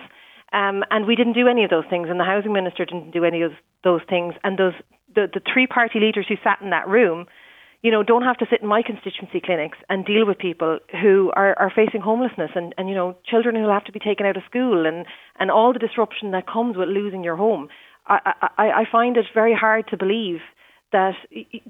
Um, 0.51 0.83
and 0.89 1.05
we 1.05 1.15
didn't 1.15 1.33
do 1.33 1.47
any 1.47 1.63
of 1.65 1.69
those 1.69 1.85
things, 1.87 2.07
and 2.09 2.19
the 2.19 2.23
housing 2.23 2.51
minister 2.51 2.83
didn't 2.83 3.11
do 3.11 3.23
any 3.23 3.43
of 3.43 3.51
those 3.83 4.01
things. 4.09 4.33
And 4.43 4.57
those 4.57 4.73
the, 5.13 5.27
the 5.33 5.41
three 5.51 5.67
party 5.67 5.99
leaders 5.99 6.25
who 6.27 6.35
sat 6.43 6.61
in 6.61 6.69
that 6.69 6.87
room 6.87 7.25
you 7.81 7.91
know, 7.91 8.03
don't 8.03 8.23
have 8.23 8.37
to 8.37 8.45
sit 8.49 8.61
in 8.61 8.67
my 8.67 8.81
constituency 8.81 9.39
clinics 9.39 9.77
and 9.89 10.05
deal 10.05 10.25
with 10.27 10.37
people 10.37 10.79
who 11.01 11.31
are, 11.35 11.57
are 11.57 11.71
facing 11.73 12.01
homelessness 12.01 12.51
and, 12.55 12.75
and, 12.77 12.89
you 12.89 12.95
know, 12.95 13.15
children 13.25 13.55
who 13.55 13.61
will 13.63 13.73
have 13.73 13.85
to 13.85 13.91
be 13.91 13.99
taken 13.99 14.25
out 14.25 14.35
of 14.35 14.43
school 14.49 14.85
and, 14.85 15.05
and 15.39 15.49
all 15.49 15.71
the 15.71 15.79
disruption 15.79 16.31
that 16.31 16.45
comes 16.45 16.75
with 16.75 16.89
losing 16.89 17.23
your 17.23 17.37
home. 17.37 17.69
I, 18.07 18.33
I, 18.57 18.69
I 18.81 18.83
find 18.91 19.15
it 19.17 19.25
very 19.33 19.53
hard 19.53 19.87
to 19.89 19.97
believe 19.97 20.39
that 20.91 21.13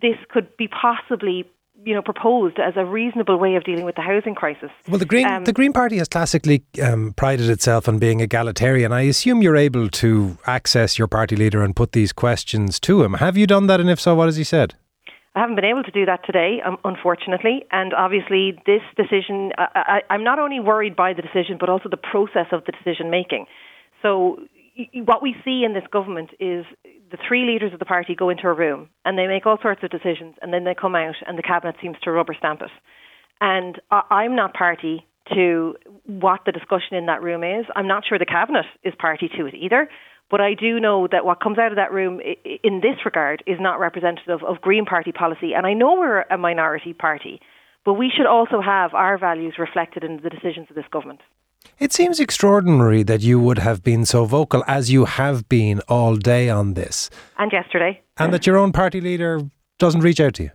this 0.02 0.16
could 0.30 0.56
be 0.58 0.68
possibly 0.68 1.46
you 1.86 1.94
know, 1.94 2.02
proposed 2.02 2.60
as 2.60 2.74
a 2.76 2.84
reasonable 2.84 3.38
way 3.38 3.56
of 3.56 3.64
dealing 3.64 3.86
with 3.86 3.96
the 3.96 4.02
housing 4.02 4.36
crisis. 4.36 4.70
Well, 4.90 5.00
the 5.00 5.06
Green 5.06 5.26
um, 5.26 5.46
the 5.46 5.54
Green 5.54 5.72
Party 5.72 5.98
has 5.98 6.10
classically 6.10 6.64
um, 6.84 7.14
prided 7.16 7.50
itself 7.50 7.88
on 7.88 8.00
being 8.00 8.20
egalitarian. 8.20 8.92
I 8.92 9.04
assume 9.04 9.42
you're 9.42 9.56
able 9.56 9.88
to 9.90 10.38
access 10.46 11.00
your 11.00 11.08
party 11.08 11.38
leader 11.38 11.64
and 11.64 11.74
put 11.74 11.94
these 11.94 12.12
questions 12.12 12.82
to 12.82 13.04
him. 13.04 13.14
Have 13.14 13.38
you 13.38 13.48
done 13.48 13.68
that, 13.68 13.80
and 13.80 13.90
if 13.90 14.00
so, 14.00 14.14
what 14.16 14.26
has 14.26 14.36
he 14.36 14.44
said? 14.44 14.76
I 15.40 15.44
haven't 15.44 15.56
been 15.56 15.72
able 15.72 15.84
to 15.84 15.92
do 15.92 16.06
that 16.06 16.26
today, 16.26 16.58
um, 16.66 16.78
unfortunately. 16.84 17.64
And 17.72 17.94
obviously, 17.94 18.60
this 18.66 18.82
decision, 18.98 19.52
I, 19.58 20.02
I'm 20.10 20.26
not 20.26 20.38
only 20.38 20.60
worried 20.60 20.98
by 20.98 21.14
the 21.14 21.22
decision, 21.22 21.56
but 21.58 21.70
also 21.70 21.88
the 21.88 21.96
process 21.96 22.48
of 22.52 22.66
the 22.66 22.74
decision 22.74 23.10
making. 23.10 23.46
So, 24.02 24.40
what 25.06 25.24
we 25.24 25.36
see 25.46 25.64
in 25.64 25.74
this 25.74 25.86
government 25.94 26.32
is 26.42 26.66
the 26.84 27.18
three 27.26 27.46
leaders 27.46 27.72
of 27.72 27.80
the 27.80 27.86
party 27.86 28.16
go 28.16 28.30
into 28.30 28.48
a 28.48 28.54
room 28.54 28.90
and 29.06 29.18
they 29.18 29.28
make 29.28 29.46
all 29.46 29.58
sorts 29.62 29.82
of 29.82 29.92
decisions, 29.92 30.36
and 30.42 30.54
then 30.54 30.66
they 30.66 30.76
come 30.76 30.96
out, 30.96 31.16
and 31.26 31.38
the 31.38 31.44
cabinet 31.44 31.76
seems 31.82 31.96
to 32.04 32.12
rubber 32.12 32.36
stamp 32.38 32.62
it. 32.62 32.72
And 33.40 33.80
I'm 33.90 34.36
not 34.36 34.54
party 34.54 35.06
to 35.34 35.76
what 36.06 36.42
the 36.46 36.52
discussion 36.52 36.98
in 36.98 37.06
that 37.06 37.24
room 37.24 37.46
is. 37.46 37.66
I'm 37.78 37.88
not 37.88 38.04
sure 38.06 38.20
the 38.20 38.26
cabinet 38.26 38.66
is 38.84 38.94
party 39.00 39.30
to 39.38 39.46
it 39.46 39.54
either. 39.54 39.88
But 40.30 40.42
I 40.42 40.54
do 40.54 40.80
know 40.80 41.08
that 41.12 41.26
what 41.26 41.42
comes 41.42 41.58
out 41.58 41.72
of 41.72 41.76
that 41.78 41.92
room 41.92 42.20
in 42.64 42.82
this 42.82 43.04
regard 43.04 43.44
is 43.48 43.58
not 43.60 43.80
representative 43.80 44.44
of 44.44 44.62
Green 44.62 44.86
Party 44.86 45.12
policy. 45.12 45.54
And 45.56 45.66
I 45.66 45.74
know 45.74 45.96
we're 45.96 46.22
a 46.30 46.38
minority 46.38 46.94
party, 46.94 47.42
but 47.84 47.96
we 47.96 48.12
should 48.16 48.28
also 48.28 48.62
have 48.62 48.94
our 48.94 49.18
values 49.18 49.56
reflected 49.58 50.04
in 50.04 50.22
the 50.22 50.30
decisions 50.30 50.68
of 50.70 50.76
this 50.76 50.86
government. 50.92 51.22
It 51.80 51.92
seems 51.92 52.20
extraordinary 52.20 53.04
that 53.04 53.22
you 53.22 53.40
would 53.40 53.58
have 53.58 53.84
been 53.84 54.06
so 54.06 54.26
vocal 54.26 54.64
as 54.68 54.92
you 54.92 55.06
have 55.06 55.50
been 55.50 55.82
all 55.88 56.16
day 56.16 56.50
on 56.50 56.74
this. 56.76 57.10
And 57.38 57.52
yesterday. 57.52 58.02
And 58.18 58.34
that 58.34 58.46
your 58.46 58.58
own 58.58 58.72
party 58.72 59.02
leader 59.02 59.42
doesn't 59.78 60.02
reach 60.02 60.20
out 60.20 60.36
to 60.36 60.44
you. 60.44 60.52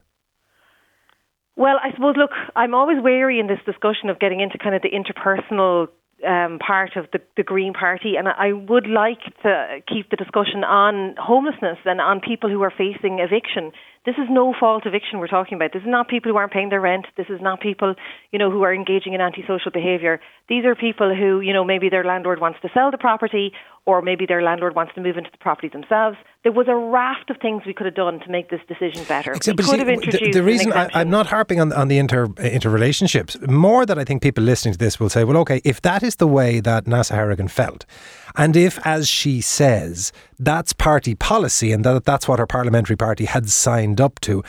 Well, 1.57 1.77
I 1.83 1.93
suppose, 1.93 2.17
look, 2.17 2.31
I'm 2.57 2.75
always 2.75 3.03
wary 3.03 3.39
in 3.39 3.47
this 3.47 3.61
discussion 3.65 4.09
of 4.09 4.19
getting 4.19 4.41
into 4.41 4.59
kind 4.59 4.75
of 4.75 4.83
the 4.83 4.91
interpersonal 4.91 5.89
um, 6.27 6.59
part 6.59 6.97
of 6.97 7.07
the, 7.13 7.21
the 7.37 7.43
Green 7.43 7.73
Party, 7.73 8.17
and 8.17 8.29
I 8.29 8.53
would 8.53 8.87
like 8.87 9.21
to 9.43 9.79
keep 9.87 10.11
the 10.11 10.17
discussion 10.17 10.65
on 10.65 11.15
homelessness 11.19 11.79
and 11.85 12.01
on 12.01 12.21
people 12.21 12.51
who 12.51 12.63
are 12.63 12.73
facing 12.73 13.21
eviction. 13.21 13.73
This 14.05 14.17
is 14.17 14.29
no 14.29 14.55
fault 14.59 14.85
eviction 14.85 15.19
we're 15.19 15.29
talking 15.29 15.55
about. 15.57 15.73
This 15.73 15.81
is 15.81 15.89
not 15.89 16.09
people 16.09 16.31
who 16.31 16.37
aren't 16.37 16.53
paying 16.53 16.69
their 16.69 16.81
rent. 16.81 17.07
This 17.17 17.29
is 17.31 17.41
not 17.41 17.61
people, 17.61 17.95
you 18.33 18.39
know, 18.39 18.51
who 18.51 18.63
are 18.63 18.75
engaging 18.75 19.15
in 19.15 19.23
antisocial 19.23 19.71
behaviour. 19.73 20.21
These 20.47 20.67
are 20.67 20.75
people 20.75 21.15
who, 21.15 21.41
you 21.41 21.55
know, 21.55 21.65
maybe 21.65 21.89
their 21.89 22.05
landlord 22.05 22.39
wants 22.39 22.61
to 22.61 22.69
sell 22.75 22.91
the 22.91 22.99
property 22.99 23.53
or 23.87 24.03
maybe 24.03 24.27
their 24.27 24.43
landlord 24.43 24.75
wants 24.75 24.95
to 24.95 25.01
move 25.01 25.17
into 25.17 25.31
the 25.31 25.39
property 25.39 25.69
themselves. 25.69 26.19
There 26.43 26.53
was 26.53 26.69
a 26.69 26.75
raft 26.75 27.31
of 27.31 27.39
things 27.39 27.63
we 27.67 27.73
could 27.73 27.87
have 27.87 27.95
done 27.95 28.21
to 28.21 28.31
make 28.31 28.51
this 28.51 28.61
decision 28.69 29.05
better. 29.05 29.33
Except, 29.33 29.59
we 29.59 29.65
could 29.65 29.73
see, 29.73 29.79
have 29.79 29.89
introduced 29.89 30.33
the, 30.33 30.33
the 30.33 30.43
reason 30.43 30.73
I, 30.73 31.01
am 31.01 31.09
not 31.09 31.27
harping 31.27 31.61
on, 31.61 31.73
on 31.73 31.89
the 31.89 31.97
inter 31.97 32.27
interrelationships, 32.27 33.49
more 33.49 33.87
that 33.87 33.99
I 33.99 34.05
think 34.05 34.23
people 34.23 34.45
listening 34.45 34.73
to 34.73 34.79
this 34.79 35.01
will 35.01 35.09
say, 35.09 35.25
well, 35.25 35.39
okay, 35.39 35.63
if 35.65 35.81
that 35.81 36.03
is 36.03 36.17
the 36.17 36.27
way 36.27 36.61
that 36.61 36.85
Neasa 36.85 37.15
Hourigan 37.15 37.49
felt, 37.49 37.87
and 38.37 38.57
if, 38.57 38.79
as 38.85 39.09
she 39.09 39.41
says, 39.41 40.13
that's 40.39 40.73
party 40.73 41.15
policy 41.15 41.73
and 41.73 41.85
that 41.85 42.05
that's 42.05 42.27
what 42.27 42.39
her 42.39 42.47
parliamentary 42.47 42.97
party 42.97 43.27
had 43.27 43.49
signed 43.49 44.01
up 44.01 44.21
to, 44.21 44.43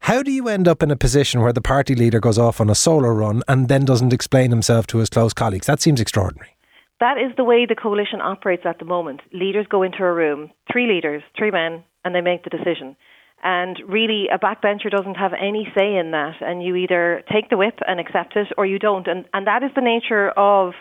how 0.00 0.22
do 0.22 0.30
you 0.30 0.48
end 0.48 0.66
up 0.66 0.82
in 0.82 0.90
a 0.90 0.96
position 0.96 1.40
where 1.40 1.52
the 1.52 1.60
party 1.60 1.94
leader 1.94 2.20
goes 2.20 2.38
off 2.38 2.60
on 2.60 2.70
a 2.70 2.74
solo 2.74 3.08
run 3.08 3.42
and 3.48 3.68
then 3.68 3.84
doesn't 3.84 4.12
explain 4.12 4.50
himself 4.50 4.86
to 4.88 4.98
his 4.98 5.08
close 5.08 5.32
colleagues? 5.32 5.66
That 5.66 5.80
seems 5.80 6.00
extraordinary. 6.00 6.56
That 7.00 7.18
is 7.18 7.32
the 7.36 7.44
way 7.44 7.64
the 7.66 7.76
coalition 7.76 8.20
operates 8.20 8.64
at 8.66 8.78
the 8.80 8.84
moment. 8.84 9.20
Leaders 9.32 9.66
go 9.70 9.82
into 9.82 10.02
a 10.02 10.12
room, 10.12 10.50
three 10.70 10.88
leaders, 10.88 11.22
three 11.36 11.52
men, 11.52 11.84
and 12.04 12.14
they 12.14 12.20
make 12.20 12.42
the 12.42 12.50
decision. 12.50 12.96
And 13.42 13.78
really, 13.86 14.26
a 14.32 14.38
backbencher 14.38 14.90
doesn't 14.90 15.14
have 15.14 15.32
any 15.32 15.68
say 15.76 15.94
in 15.94 16.10
that. 16.10 16.34
And 16.40 16.62
you 16.62 16.74
either 16.74 17.22
take 17.32 17.50
the 17.50 17.56
whip 17.56 17.78
and 17.86 18.00
accept 18.00 18.34
it 18.34 18.48
or 18.56 18.66
you 18.66 18.80
don't. 18.80 19.06
And, 19.06 19.26
and 19.32 19.46
that 19.46 19.62
is 19.62 19.70
the 19.76 19.80
nature 19.80 20.30
of 20.30 20.72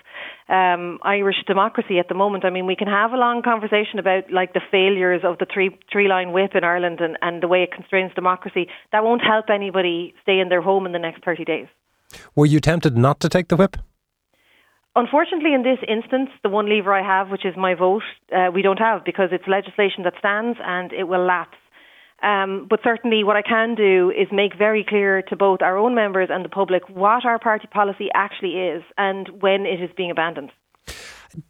um, 0.49 0.99
Irish 1.03 1.43
democracy 1.45 1.99
at 1.99 2.07
the 2.07 2.13
moment. 2.15 2.45
I 2.45 2.49
mean, 2.49 2.65
we 2.65 2.75
can 2.75 2.87
have 2.87 3.11
a 3.11 3.17
long 3.17 3.41
conversation 3.41 3.99
about 3.99 4.31
like 4.31 4.53
the 4.53 4.61
failures 4.71 5.21
of 5.23 5.37
the 5.39 5.45
three, 5.51 5.77
three 5.91 6.07
line 6.07 6.31
whip 6.31 6.55
in 6.55 6.63
Ireland 6.63 6.99
and, 7.01 7.17
and 7.21 7.43
the 7.43 7.47
way 7.47 7.63
it 7.63 7.71
constrains 7.71 8.13
democracy. 8.13 8.67
That 8.91 9.03
won't 9.03 9.21
help 9.21 9.49
anybody 9.49 10.13
stay 10.23 10.39
in 10.39 10.49
their 10.49 10.61
home 10.61 10.85
in 10.85 10.93
the 10.93 10.99
next 10.99 11.23
30 11.23 11.45
days. 11.45 11.67
Were 12.35 12.45
you 12.45 12.59
tempted 12.59 12.97
not 12.97 13.19
to 13.21 13.29
take 13.29 13.49
the 13.49 13.57
whip? 13.57 13.77
Unfortunately, 14.95 15.53
in 15.53 15.61
this 15.61 15.77
instance, 15.87 16.29
the 16.41 16.49
one 16.49 16.67
lever 16.67 16.91
I 16.91 17.03
have, 17.05 17.29
which 17.29 17.45
is 17.45 17.55
my 17.55 17.75
vote, 17.75 18.01
uh, 18.35 18.49
we 18.51 18.63
don't 18.63 18.79
have 18.79 19.05
because 19.05 19.29
it's 19.31 19.47
legislation 19.47 20.03
that 20.05 20.13
stands 20.17 20.57
and 20.63 20.91
it 20.91 21.03
will 21.03 21.23
lapse. 21.23 21.57
Um, 22.23 22.65
but 22.69 22.79
certainly, 22.83 23.23
what 23.23 23.35
I 23.35 23.43
can 23.43 23.75
do 23.75 24.11
is 24.11 24.27
make 24.31 24.57
very 24.57 24.83
clear 24.83 25.21
to 25.23 25.35
both 25.35 25.61
our 25.61 25.77
own 25.77 25.93
members 25.93 26.29
and 26.31 26.43
the 26.43 26.49
public 26.49 26.87
what 26.89 27.25
our 27.25 27.37
party 27.37 27.67
policy 27.67 28.09
actually 28.15 28.55
is 28.55 28.83
and 28.97 29.29
when 29.41 29.65
it 29.65 29.81
is 29.81 29.91
being 29.95 30.09
abandoned. 30.09 30.51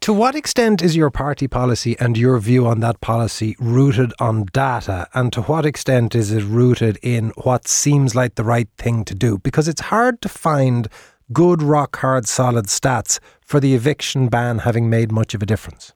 To 0.00 0.12
what 0.12 0.34
extent 0.34 0.82
is 0.82 0.96
your 0.96 1.08
party 1.08 1.46
policy 1.46 1.96
and 1.98 2.18
your 2.18 2.38
view 2.38 2.66
on 2.66 2.80
that 2.80 3.00
policy 3.00 3.56
rooted 3.58 4.12
on 4.18 4.46
data? 4.52 5.06
And 5.14 5.32
to 5.32 5.42
what 5.42 5.64
extent 5.64 6.14
is 6.14 6.32
it 6.32 6.42
rooted 6.44 6.98
in 7.00 7.30
what 7.42 7.66
seems 7.68 8.14
like 8.14 8.34
the 8.34 8.44
right 8.44 8.68
thing 8.76 9.04
to 9.04 9.14
do? 9.14 9.38
Because 9.38 9.68
it's 9.68 9.82
hard 9.82 10.20
to 10.22 10.28
find 10.28 10.88
good, 11.32 11.62
rock 11.62 11.96
hard, 11.96 12.26
solid 12.26 12.66
stats 12.66 13.20
for 13.40 13.60
the 13.60 13.74
eviction 13.74 14.28
ban 14.28 14.58
having 14.58 14.90
made 14.90 15.12
much 15.12 15.32
of 15.32 15.42
a 15.42 15.46
difference? 15.46 15.92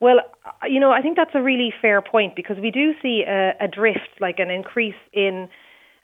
Well, 0.00 0.18
you 0.68 0.80
know, 0.80 0.92
I 0.92 1.00
think 1.02 1.16
that's 1.16 1.34
a 1.34 1.42
really 1.42 1.72
fair 1.80 2.02
point 2.02 2.36
because 2.36 2.56
we 2.60 2.70
do 2.70 2.92
see 3.02 3.24
a, 3.26 3.52
a 3.60 3.68
drift, 3.68 4.20
like 4.20 4.38
an 4.38 4.50
increase 4.50 4.94
in 5.12 5.48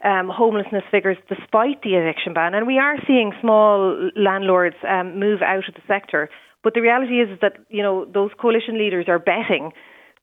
um, 0.04 0.30
homelessness 0.32 0.84
figures 0.90 1.16
despite 1.28 1.82
the 1.82 1.94
eviction 1.94 2.32
ban, 2.32 2.54
and 2.54 2.66
we 2.66 2.78
are 2.78 2.96
seeing 3.06 3.32
small 3.40 4.10
landlords 4.16 4.76
um, 4.88 5.18
move 5.18 5.42
out 5.42 5.68
of 5.68 5.74
the 5.74 5.82
sector. 5.86 6.30
But 6.62 6.74
the 6.74 6.80
reality 6.80 7.20
is 7.20 7.38
that 7.40 7.56
you 7.68 7.82
know 7.82 8.04
those 8.04 8.30
coalition 8.40 8.78
leaders 8.78 9.06
are 9.08 9.18
betting 9.18 9.72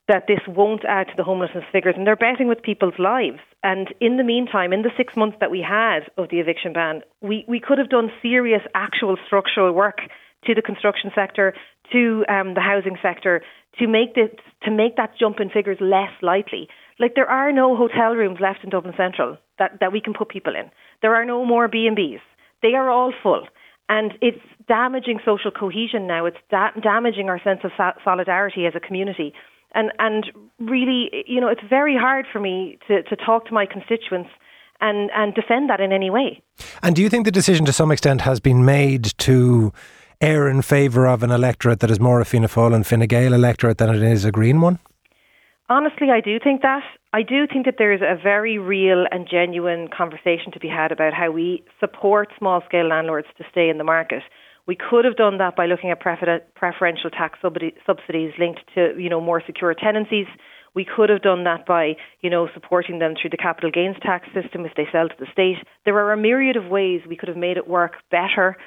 that 0.08 0.24
this 0.28 0.40
won't 0.48 0.86
add 0.86 1.08
to 1.08 1.14
the 1.18 1.24
homelessness 1.24 1.66
figures, 1.72 1.96
and 1.98 2.08
they're 2.08 2.16
betting 2.16 2.48
with 2.48 2.62
people's 2.62 2.98
lives. 2.98 3.40
And 3.62 3.94
in 4.00 4.16
the 4.16 4.24
meantime, 4.24 4.72
in 4.72 4.82
the 4.82 4.92
six 4.96 5.16
months 5.18 5.38
that 5.42 5.52
we 5.52 5.62
had 5.62 6.10
of 6.18 6.30
the 6.30 6.40
eviction 6.40 6.72
ban, 6.72 7.02
we, 7.22 7.44
we 7.48 7.60
could 7.60 7.78
have 7.78 7.90
done 7.90 8.10
serious, 8.22 8.62
actual 8.74 9.18
structural 9.26 9.74
work 9.74 10.00
to 10.48 10.56
the 10.56 10.62
construction 10.62 11.12
sector, 11.14 11.54
to 11.92 12.26
um, 12.28 12.54
the 12.56 12.62
housing 12.62 12.98
sector, 13.02 13.42
to 13.80 13.88
make 13.88 14.16
this, 14.16 14.30
to 14.64 14.72
make 14.72 14.96
that 14.98 15.12
jump 15.20 15.40
in 15.40 15.50
figures 15.50 15.78
less 15.80 16.12
likely. 16.22 16.68
Like 17.00 17.14
there 17.16 17.30
are 17.30 17.52
no 17.52 17.76
hotel 17.78 18.16
rooms 18.16 18.40
left 18.42 18.64
in 18.64 18.72
Dublin 18.72 18.96
Central 18.98 19.38
that, 19.60 19.80
that 19.80 19.92
we 19.92 20.02
can 20.02 20.14
put 20.14 20.30
people 20.30 20.56
in. 20.56 20.72
There 21.02 21.16
are 21.16 21.26
no 21.26 21.46
more 21.46 21.68
B 21.68 21.86
and 21.86 21.96
B's. 21.96 22.20
They 22.64 22.74
are 22.74 22.90
all 22.90 23.14
full, 23.22 23.48
and 23.88 24.14
it's 24.22 24.42
damaging 24.68 25.20
social 25.24 25.52
cohesion 25.52 26.08
now. 26.08 26.26
It's 26.26 26.38
da- 26.50 26.72
damaging 26.82 27.30
our 27.30 27.40
sense 27.44 27.60
of 27.64 27.72
solidarity 28.04 28.66
as 28.66 28.74
a 28.76 28.80
community 28.80 29.34
and 29.74 29.92
and 30.00 30.32
really, 30.60 31.10
you 31.28 31.42
know, 31.42 31.48
it's 31.48 31.62
very 31.70 31.96
hard 31.96 32.26
for 32.32 32.40
me 32.40 32.80
to, 32.88 33.04
to 33.04 33.16
talk 33.16 33.46
to 33.48 33.54
my 33.54 33.66
constituents 33.66 34.30
and 34.82 35.10
and 35.14 35.34
defend 35.34 35.70
that 35.70 35.80
in 35.80 35.92
any 35.92 36.10
way. 36.10 36.42
And 36.82 36.96
do 36.96 37.02
you 37.02 37.10
think 37.10 37.26
the 37.26 37.32
decision, 37.32 37.66
to 37.66 37.74
some 37.74 37.92
extent, 37.92 38.22
has 38.22 38.40
been 38.40 38.66
made 38.66 39.06
to 39.20 39.72
err 40.20 40.50
in 40.50 40.64
favour 40.64 41.06
of 41.06 41.22
an 41.22 41.30
electorate 41.30 41.80
that 41.80 41.92
is 41.92 42.00
more 42.00 42.20
a 42.20 42.26
Fianna 42.26 42.48
Fáil 42.48 42.74
and 42.74 42.88
Fine 42.88 43.06
Gael 43.08 43.34
electorate 43.34 43.78
than 43.78 43.94
it 43.94 44.02
is 44.02 44.26
a 44.26 44.32
Green 44.32 44.62
one? 44.62 44.80
Honestly, 45.70 46.10
I 46.10 46.22
do 46.22 46.40
think 46.44 46.64
that. 46.64 46.82
I 47.14 47.22
do 47.22 47.46
think 47.46 47.66
that 47.66 47.76
there 47.78 47.94
is 47.94 48.02
a 48.02 48.20
very 48.22 48.58
real 48.58 49.06
and 49.12 49.28
genuine 49.30 49.90
conversation 49.96 50.52
to 50.54 50.60
be 50.60 50.68
had 50.68 50.92
about 50.92 51.14
how 51.14 51.30
we 51.30 51.64
support 51.80 52.30
small 52.38 52.64
scale 52.66 52.88
landlords 52.88 53.28
to 53.38 53.44
stay 53.52 53.70
in 53.70 53.78
the 53.78 53.84
market. 53.84 54.24
We 54.66 54.76
could 54.76 55.06
have 55.06 55.18
done 55.18 55.38
that 55.38 55.56
by 55.56 55.68
looking 55.68 55.92
at 55.92 56.00
prefer- 56.00 56.42
preferential 56.56 57.12
tax 57.12 57.38
subsidies 57.42 58.34
linked 58.40 58.62
to, 58.74 58.96
you 58.98 59.10
know, 59.10 59.22
more 59.22 59.44
secure 59.46 59.74
tenancies. 59.76 60.28
We 60.74 60.84
could 60.84 61.10
have 61.10 61.22
done 61.22 61.44
that 61.44 61.66
by, 61.68 61.96
you 62.22 62.30
know, 62.30 62.50
supporting 62.54 63.00
them 63.00 63.14
through 63.20 63.30
the 63.32 63.38
capital 63.38 63.70
gains 63.70 63.98
tax 64.02 64.28
system 64.34 64.66
if 64.66 64.74
they 64.76 64.88
sell 64.92 65.10
to 65.10 65.16
the 65.20 65.28
state. 65.32 65.58
There 65.86 65.98
are 65.98 66.12
a 66.12 66.18
myriad 66.18 66.56
of 66.56 66.66
ways 66.66 67.02
we 67.08 67.16
could 67.16 67.30
have 67.30 67.38
made 67.38 67.58
it 67.58 67.68
work 67.68 67.94
better 68.10 68.58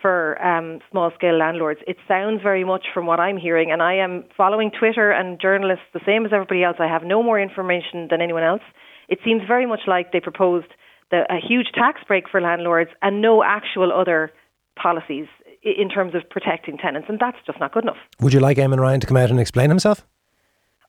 for 0.00 0.40
um, 0.44 0.80
small 0.90 1.10
scale 1.14 1.36
landlords. 1.38 1.80
It 1.86 1.96
sounds 2.08 2.42
very 2.42 2.64
much 2.64 2.86
from 2.92 3.06
what 3.06 3.20
I'm 3.20 3.36
hearing, 3.36 3.70
and 3.70 3.82
I 3.82 3.94
am 3.94 4.24
following 4.36 4.70
Twitter 4.70 5.10
and 5.10 5.40
journalists 5.40 5.84
the 5.92 6.00
same 6.06 6.24
as 6.24 6.32
everybody 6.32 6.64
else. 6.64 6.76
I 6.78 6.86
have 6.86 7.02
no 7.02 7.22
more 7.22 7.40
information 7.40 8.08
than 8.10 8.20
anyone 8.20 8.42
else. 8.42 8.62
It 9.08 9.18
seems 9.24 9.42
very 9.46 9.66
much 9.66 9.80
like 9.86 10.12
they 10.12 10.20
proposed 10.20 10.68
the, 11.10 11.22
a 11.30 11.38
huge 11.40 11.68
tax 11.74 12.00
break 12.06 12.28
for 12.28 12.40
landlords 12.40 12.90
and 13.02 13.20
no 13.20 13.42
actual 13.42 13.92
other 13.92 14.32
policies 14.80 15.26
in 15.62 15.88
terms 15.90 16.14
of 16.14 16.28
protecting 16.30 16.78
tenants, 16.78 17.08
and 17.08 17.18
that's 17.18 17.36
just 17.46 17.60
not 17.60 17.72
good 17.72 17.84
enough. 17.84 17.98
Would 18.20 18.32
you 18.32 18.40
like 18.40 18.56
Eamon 18.56 18.78
Ryan 18.78 19.00
to 19.00 19.06
come 19.06 19.16
out 19.16 19.30
and 19.30 19.38
explain 19.38 19.68
himself? 19.68 20.06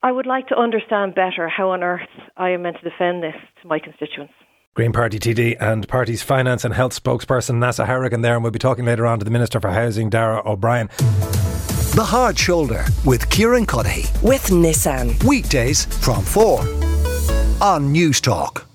I 0.04 0.12
would 0.12 0.26
like 0.26 0.48
to 0.48 0.58
understand 0.58 1.14
better 1.14 1.48
how 1.48 1.72
on 1.72 1.84
earth 1.84 2.10
I 2.38 2.52
am 2.52 2.64
meant 2.64 2.78
to 2.82 2.90
defend 2.90 3.22
this 3.22 3.36
to 3.62 3.68
my 3.68 3.80
constituents. 3.80 4.34
Green 4.74 4.94
Party 4.94 5.20
TD 5.20 5.58
and 5.60 5.86
Party's 5.86 6.24
Finance 6.24 6.64
and 6.64 6.74
Health 6.74 6.94
spokesperson 6.94 7.56
Neasa 7.56 7.86
Hourigan 7.88 8.22
there, 8.22 8.36
and 8.36 8.44
we'll 8.44 8.54
be 8.54 8.60
talking 8.60 8.86
later 8.86 9.06
on 9.06 9.20
to 9.20 9.26
the 9.26 9.32
Minister 9.32 9.60
for 9.60 9.70
Housing, 9.70 10.10
Darragh 10.10 10.46
O'Brien. 10.46 10.88
The 11.94 12.06
Hard 12.06 12.40
Shoulder 12.40 12.86
with 13.04 13.30
Kieran 13.30 13.66
Cuddihy. 13.66 14.08
With 14.24 14.44
Nissan. 14.44 15.22
Weekdays 15.26 15.84
from 15.84 16.24
4 16.24 16.62
on 17.62 17.94
Newstalk. 17.94 18.71